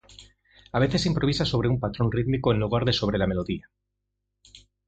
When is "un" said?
1.69-1.79